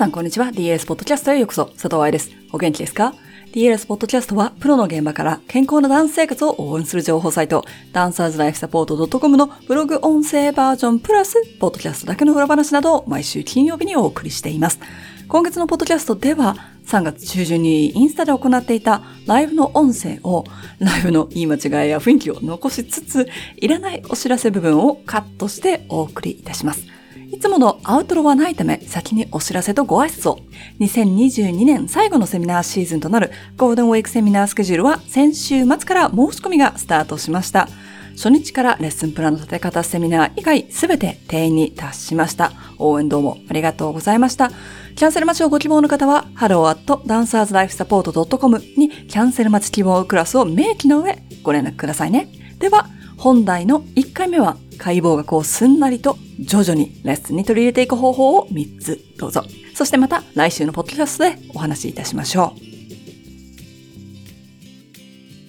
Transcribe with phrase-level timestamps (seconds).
[0.00, 0.46] さんこんにちは。
[0.46, 1.66] DLS ポッドキャストへようこそ。
[1.66, 2.30] 佐藤愛です。
[2.52, 3.12] お元気ですか
[3.52, 14.80] ？DLS ポッドキャストは、プロの現場から健康なダンス生活を応援する情報サイト、ダンサーズライフサポート .com のブログ音声バージョンプラス、ポッドキャストだけの裏話などを毎週金曜日にお送りしています。
[15.28, 16.56] 今月のポッドキャストでは、
[16.86, 20.44] 3月中旬にインスタで行っていたライブの音声を、
[20.78, 23.28] ライブの言い間違いや雰囲気を残しつつ、
[23.58, 26.99] いらないお知らせ部分をカットしてお送りいたします。
[27.40, 30.40] いつものアウトロはないため、先にお知らせとご挨拶を。
[30.78, 37.66] 2022年最後のセミナーシーズンとなるゴールデンウィークセミナースケジュールは先週末から申し込みがスタートしました。
[38.10, 42.52] 初日からレッスンプランの立て方セミナー以外すべて定員に達しました。
[42.76, 44.50] 応援どうもありがとうございました。
[44.94, 52.28] キャンセル待ちをご希望の方は、hello.dancerslifesupport.com にキャンセル待ち希望クラスを明記の上ご連絡くださいね。
[52.58, 59.44] では、本題の1回目は解剖学をすんなりと徐々にレッスンに取り入れていく方法を3つどうぞ。
[59.74, 62.60] そしてまた来週のポッドキャストでお話しいたしましょう。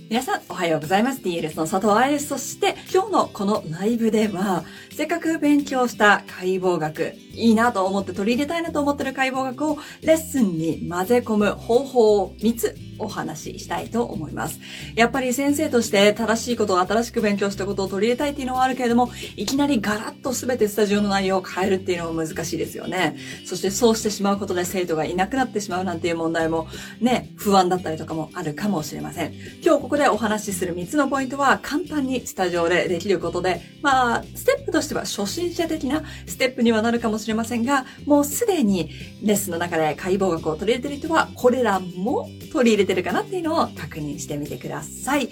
[0.09, 1.21] 皆さん、おはようございます。
[1.21, 2.27] DLS の佐藤愛です。
[2.27, 14.59] そして、今日のこのライブでは、せっかく勉強した解剖学、いいなと思って取り入れたいなと思ってる解剖学をレッスンに混ぜ込む方法を3つお話ししたいと思います。
[14.95, 23.17] やっぱり先生として正しいことを新しく勉強したことを取り入れたいっていうのはあるけれども、いきなりガラッと全てスタジオの内容を変えるっていうのも難しいですよね。
[23.45, 26.67] そしてそうしてしまうことで生徒がいなくなってしまうなんていう問題も
[26.99, 29.33] ね、不安だったりとかもあるかもしれません。
[29.63, 38.89] 今日ここでお話しする3つのポイントは簡単にスタジオでできることで、まあ、ステップとしては初心者的なステップにはなるかもしれませんが、もうすでに
[39.23, 45.29] レッスンの中で解剖学を取り入れてる人は、これらも取り入れてるかなっていうのを確認してみてください。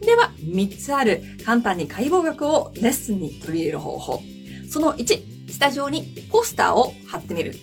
[0.00, 4.22] では、3つある簡単に解剖学をレッスンに取り入れる方法。
[4.70, 7.54] その1、スタジオにポスターを貼ってみる。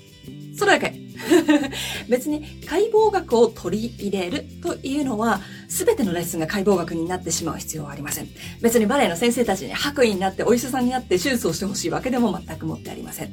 [0.56, 1.10] それだけ。
[2.08, 8.28] 別に解剖学を取り入れるというのは、すべてのレッスンが解剖学になってしまう必要はありません。
[8.62, 13.30] 別にバレエの先生たちに白衣になってお医者さんになって手術をしてほしいわけでも全くもってありません。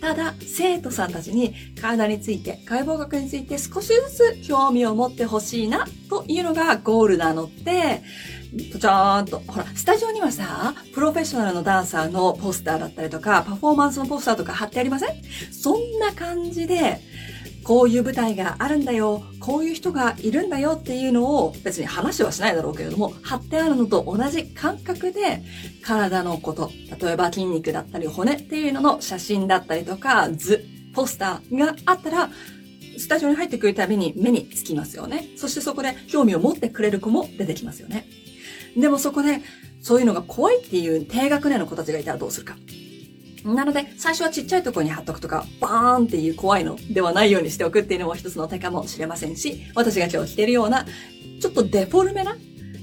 [0.00, 8.02] ただ、生徒さんたちに体について、解剖学について少しずつ興味を持ってほしいなというのがゴールなので、
[8.80, 15.10] ちゃーんと、ほら、スタジオにはさ、プロフェッショナルのダンサーのポスターだったりとか、パフォーマンスのポスターとか貼ってありません？
[15.52, 17.00] そんな感じで、
[17.68, 25.42] こういう舞台があるんだよ、こういう人がいるんだよっていうのを別に話はしないだろうけれども、貼ってあるのと同じ感覚で
[25.84, 30.64] 体のこと、例えば筋肉だったり骨っていうのの写真だったりとか図、
[30.94, 32.30] ポスターがあったら、
[32.96, 35.28] スタジオに入ってくるたびに目につきますよね。
[35.36, 38.06] そしてそこで興味を持ってくれる子も出てきますよね。
[38.78, 39.42] でもそこで、
[39.82, 42.56] そういうのが怖いっていう低学年の子たちがいたらどうするか。
[43.44, 50.86] なので、最初はちっちゃいところに貼っとくとか、バーンっていう怖いのではないようにしておくっていうのも一つの手かもしれませんし、私が今日着てるような、
[51.40, 52.36] ちょっとデフォルメな、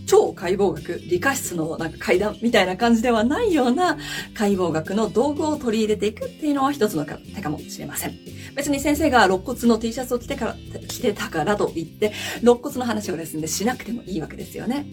[0.08, 3.98] 超解剖学、理科室のなんか階段みたいな感じではないような
[4.36, 8.14] 解剖学の道具を取り入れていくっていうのは一つの手かもしれません。
[8.56, 10.56] 別に先生が肋骨の T シャツを着てから、
[10.88, 14.86] 着てたからと言って、肋骨の話をですね、しなくてもいいわけですよね。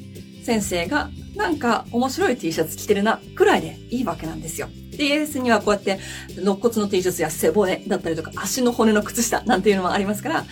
[0.45, 4.69] 先生がなんか面白い T シャツ着てるな、くらいでいいわけなんですよ。
[4.93, 5.99] TS にはこうやって、
[6.37, 10.45] 肋骨の T シャツや背骨だったりとか、足の骨の靴下なんていうのもありますから、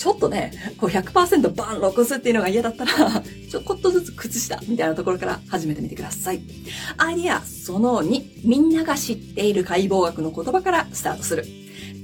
[0.00, 2.90] ちょっとね、こう100%バン肋骨っていうのが嫌だったら、
[3.50, 6.40] ちょこっとずつ靴下みたいなところから始めてみてください。
[6.96, 11.44] アイディアその2、みんなが知っている解剖学の言葉からスタートする。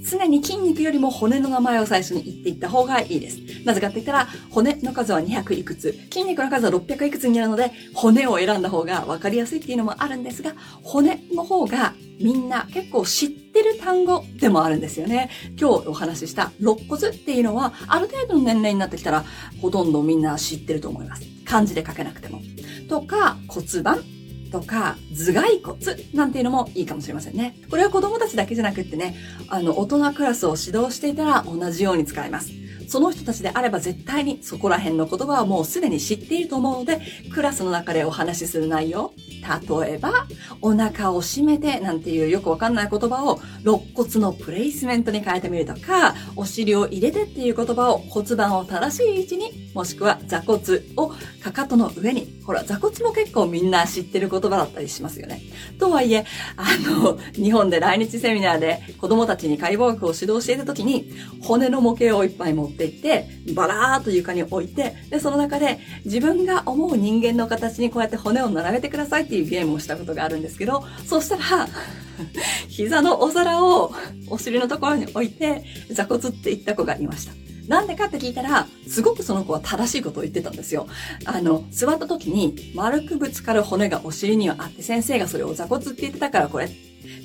[0.09, 3.39] 常に筋肉よりも骨の名前を最初に言っていった方がいいです。
[3.65, 15.31] なぜかって言ったら、骨の数は200いくつ、筋肉の数は600いくつになるので、骨を選んだ方が分かりやすいっていうのもあるんですが、骨の方がみんな結構知ってる単語でもあるんですよね。
[15.59, 19.25] 今日お話しした肋骨っていうのは、ある程度の年齢になってきたら、
[19.60, 21.22] ほとんどみんな知ってると思います。
[21.44, 22.41] 漢字で書けなくても。
[22.88, 24.04] とか、骨盤
[24.50, 25.78] とか、頭蓋骨
[26.15, 27.57] なんていうのもいいかもしれませんね。
[27.71, 29.16] これは子供たちだけじゃなくってね、
[29.48, 32.51] あの、大人クラスを指導していたら同じように使えます。
[32.89, 37.01] その人たちであれば絶対にそこら辺の言葉はもうすでに知っていると思うので、
[37.34, 39.12] クラスの中でお話しする内容、
[39.42, 40.27] 例えば、
[40.60, 50.59] お腹を締めてなんていうよくわかんない言葉を肋骨のプレイスメントに変えてみるとか、お尻を入れてっていう言葉を骨盤を正しい位置にもしくは座骨
[50.97, 51.13] を
[51.45, 52.41] かかとの上に。
[52.47, 55.43] ほら、座骨も結構みんな知ってる言葉だったりしますよね。
[55.78, 56.25] とはいえ、
[56.57, 61.13] あの、日本で来日セミナーで子供たちに解剖学を指導していた時に、
[61.43, 71.69] 骨の模型をいっぱい持っていって、バラーっと床に置いて、で、その中で自分が思う人間の形にこうやって骨を並べてくださいっていうゲームをしたことがあるんですけど、そしたら、
[72.69, 73.93] 膝のお皿を
[74.31, 77.46] お尻のところに置いて、座骨って言った子がいました。
[77.68, 80.86] なんでかって聞いたら、すごくその子は正しいことを言ってたんですよ。
[81.24, 86.68] あの、座った時に丸くぶつかる骨がお尻にはあって、先生がそれを座骨って言ってたからこれ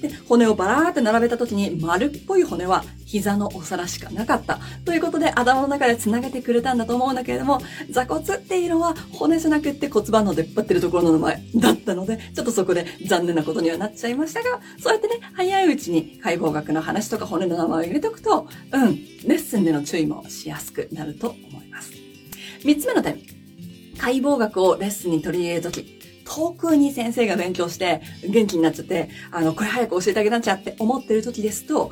[0.01, 4.59] で、骨をバラーって並べた時に丸っぽい骨は膝のお皿しかなかった。
[4.85, 7.59] ということで頭の中で繋げてくれたんだと思うんだけれども、
[7.89, 18.95] 座骨っていうのは骨じゃなくって骨盤の出っ張ってるところの名前だったので、ちょっとそこで残念なことにはなっちゃいましたが、そうやってね、早いうちに解剖学の話とか骨の名前を入れておくと、うん、
[19.27, 21.91] レッスンでの注意もしやすくなると思います。
[22.63, 23.19] 三つ目の点。
[23.97, 26.00] 解剖学をレッスンに取り入れるとき、
[26.33, 31.91] 遠くに先生が勉強して元気になっちゃって、あの、これ早く教えてあげなきゃって思ってる時ですと、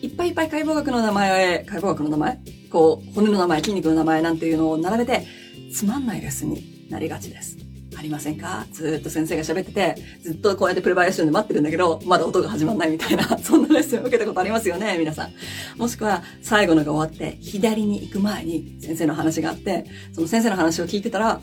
[0.00, 2.38] いっぱいいっぱい解剖学の名前を、解剖学の名前？
[2.70, 5.26] こう、骨の名前、筋肉の名前なんていうのを並べて、
[5.74, 7.58] つまんないレッスンになりがちです。
[7.98, 8.64] ありませんか？
[8.72, 15.32] ずっと先生が喋ってて、ずっとこうやってプレバイレーションで待ってるんだけど、まだ音が始まんないみたいな、 そんなレッスンを受けたことありますよね、皆さん。
[15.76, 21.40] もしくは、最後のが終わって、左に行く前に先生の話があって、その先生の話を聞いてたら、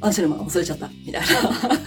[0.00, 1.28] あ、シネマ忘れちゃった、みたいな。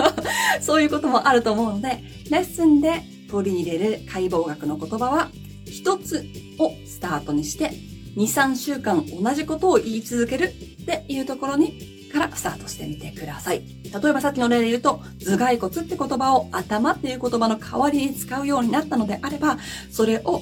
[0.62, 5.30] そういうこともあると思うので、レッスンで取り入れる解剖学の言葉は、
[5.66, 6.26] 一つ
[6.60, 7.72] をスタートにして、
[8.16, 13.64] 2、3週間同じことを言い続けるっていうところに、からスタートしてみてください。
[13.84, 19.58] 例えばさっきの例で言うと、頭蓋骨って言葉を頭っていう言葉の代わりに使うようになったのであれば、
[19.92, 20.42] それを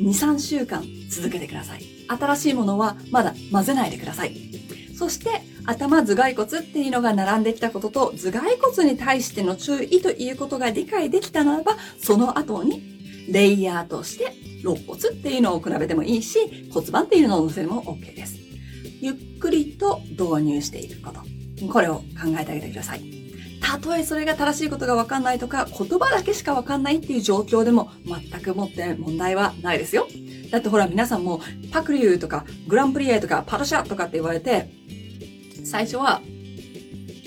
[0.00, 1.84] 2、3週間続けてください。
[2.08, 4.36] 新しいものはまだ混ぜないでください。
[4.98, 12.82] そして、頭頭蓋骨っていうのが並んできたことと、頭蓋骨に対しての注意ということが理解できたならば、その後に、
[13.30, 18.36] レイヤーとして、肋骨っていうのを比べてもいいし、骨盤っていうのを乗せても OK です。
[19.00, 21.20] ゆっくりと導入していくこと。
[21.72, 22.04] これを考
[22.38, 23.02] えてあげてください。
[23.60, 30.08] たとえそれが正しいことがわかんないとか、言葉だけしかわかんないっていう状況でも全くもって問題はないですよ。
[30.50, 34.68] だってほら皆さんもパクリューとかグランプリエとかパルシャとかって言われて、
[35.72, 36.20] 最初は、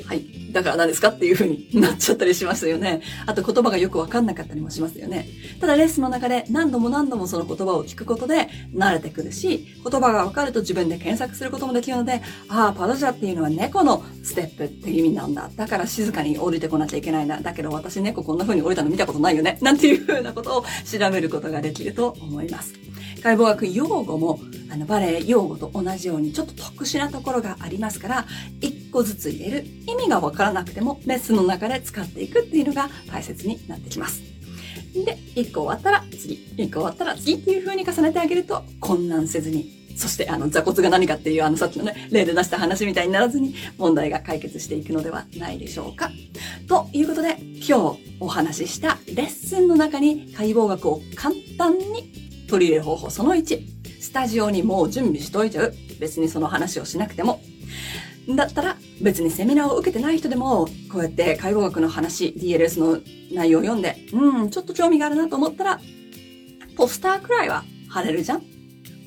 [0.05, 3.01] はい、だから何ですかっていう風になっちゃったりしますよね。
[3.25, 5.27] あと言葉がよくわかんなかったりもしますよね。
[5.59, 15.49] ただレッスンの中で何度も何度もその言葉を聞くことで慣れてくるし、言葉がわかると自分で検索することもできるので、ああ、パドジャっていうのは猫のステップって意味なんだ。
[15.55, 17.41] だから静かに降りてこなきゃいけないな。
[17.41, 19.57] だけど私猫こんな風に降りたの見たことないよね。
[19.63, 22.84] なんていう風なことを調べることができると思います。
[23.25, 24.39] 解剖学用語も
[24.71, 28.25] あのバレエ用語と同じようにちょっと特殊なところがありますから、
[28.61, 34.21] 一個ずつ入れる意味がわからなくてもレッスンの中で使っていくっていうのが大切になってきます。
[34.93, 46.11] で、一個終わったら次、一個終わったら次っていう風に重ねてあげると混乱せずにそして、あの、座骨が何かっていう、あの、さっきのね、例で出した話みたいにならずに、問題が解決していくのではないでしょうか。
[46.67, 52.14] ということで、今日お話ししたレッスンの中に解剖学を簡単に
[52.47, 54.01] 取り入れ方法その1。
[54.01, 55.73] スタジオにもう準備しといちゃう。
[55.99, 57.41] 別にその話をしなくても。
[58.27, 62.99] だったら別にセミナーを受けてない人でも、こうやって介護学の話、DLS の
[63.33, 65.79] 内容を読んで、うん、ちょっと興味があるなと思ったら、
[66.75, 68.43] ポスターくらいは貼れるじゃん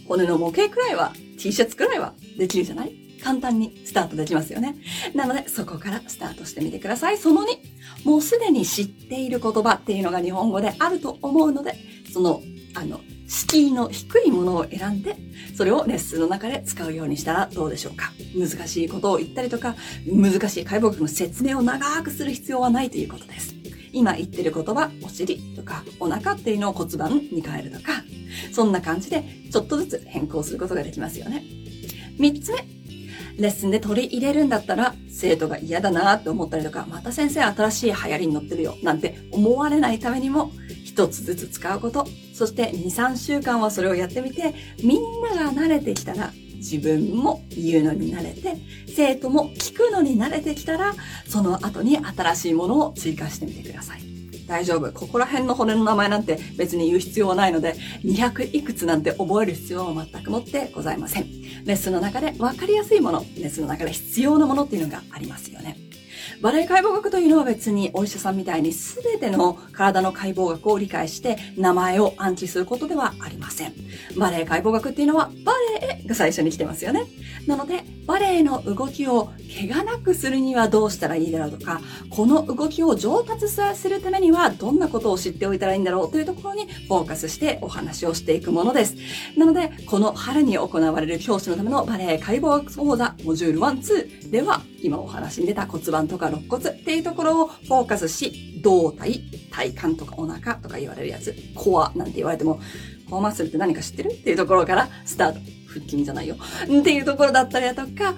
[0.06, 4.76] 骨の模型くらいは T シャツくらいはできるじゃない簡単にスタートできますよね。
[5.14, 7.18] なので、そこからスタートしてみてください。
[7.18, 7.46] その2、
[8.04, 11.74] もうすでに知っている言葉っていうのが日本語であると思うので、
[12.12, 12.40] その、
[12.74, 15.16] あの、敷居の低いものを選んで、
[15.54, 18.10] それをレッスンの中で使うようにしたらどうでしょうか？
[18.34, 23.54] 難しいことを言ったりとか、難しい解剖学の説明を長くする必要はないということです。
[23.92, 28.02] 今言ってる言葉、お尻とかお腹っていうのを骨盤に変えるとか、
[28.52, 31.44] そんな感じでちょっとずつ変更することができますよね。
[32.18, 32.64] 三つ目、
[33.38, 40.50] レッスンで取り入れるんだったら、生徒が嫌だなって思ったりとか、また先生新しい流行りに乗ってるよ、なんて思われないためにも、
[40.98, 44.52] 一つずつ使うこと、そして2、3週間はそれをやってみて、
[44.82, 48.56] みんなが慣れてきたら、自分も言うのに慣れて、
[48.88, 50.96] 生徒も聞くのに慣れてきたら、
[51.28, 54.00] その後に新しいものを追加してみてください。
[54.48, 54.92] 大丈夫。
[54.92, 61.30] ここら辺の骨の名前なんて別に言う必要はないので、200いくつなんて覚える必要は全くもってございません。
[61.64, 65.76] レッスンの中で分かりやすいもの、レッスンの中で必要なものっていうのがありますよね。
[66.40, 73.74] バレエ解剖学というのは別にお医者さんみたいに全ての体の解剖学を理解して名前を暗記することではありません。
[74.16, 77.06] バレエ解剖学っていうのはバレエが最初に来てますよね。
[77.46, 81.80] なので、バレエの動きを怪我なくするにはどうしたらいいだろうとか、
[82.10, 88.94] この動きを上達させるためにはどんなことを知っておいたらいいんだろうというところにフォーカスしてお話をしていくものです。
[89.36, 99.20] なので、この春に行われる教師のためのバレエ解剖学講座モジュール1、2では、今お話に出た骨盤とか肋骨っていうところをフォーカスし、胴体、
[99.50, 102.60] 体幹とかお腹とか言われるやつ、コアなんて言われても、
[103.08, 105.40] コアマッスルって何か知ってるっていうところからスタート。
[105.68, 106.36] 腹筋じゃないよ。
[106.64, 108.14] っていうところだったりだとか、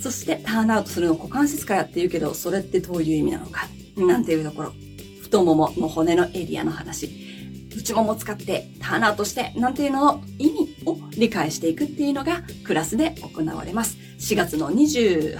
[0.00, 3.66] そしてターンアウトするの股関節かやって言うけど、それってどういう意味なのか。
[3.96, 4.72] なんていうところ。
[5.20, 7.10] 太ももの骨のエリアの話。
[7.76, 13.96] 内もも使ってターンアウトして、なんていうのの意味を理解していくっていうのがクラスで行われます。
[14.22, 15.36] 4月の 29?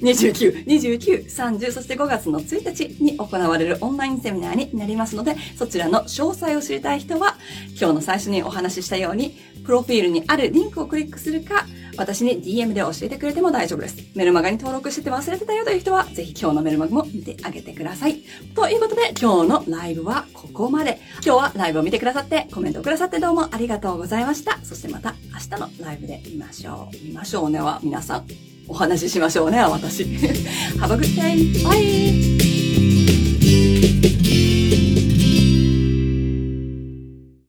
[0.00, 7.36] 29、29、30、そして5月の1日に行われるオンラインセミナーになりますので、そちらの詳細を知りたい人は、
[7.78, 11.66] 今日の最初にお話ししたように、プロフィールにあるリンクをクリックするか、
[12.00, 13.96] 私に DM で教えてくれても大丈夫です。
[14.14, 18.22] メルマガに登録してて忘れてたよという人は、ぜひ今日のメルマガも見てあげてください。
[18.54, 20.98] ということで、今日のライブはここまで。
[21.22, 24.58] 今日はライブを見てくださって、コメントをくださってどうもありがとうございました。
[24.62, 27.04] そしてまた明日のライブで見ましょう。
[27.04, 28.26] 見ましょうねは皆さん。
[28.66, 30.04] お話ししましょうねは、私。
[30.04, 31.62] Have a good day!
[31.62, 32.59] Bye!